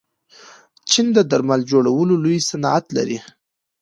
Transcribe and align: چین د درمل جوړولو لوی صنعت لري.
چین 0.89 1.07
د 1.15 1.19
درمل 1.31 1.61
جوړولو 1.71 2.13
لوی 2.23 2.39
صنعت 2.49 2.85
لري. 2.97 3.19